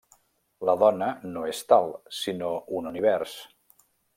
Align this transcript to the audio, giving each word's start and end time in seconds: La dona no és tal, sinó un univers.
La 0.69 0.73
dona 0.83 1.09
no 1.35 1.45
és 1.51 1.61
tal, 1.73 1.93
sinó 2.23 2.49
un 2.81 2.91
univers. 2.93 3.37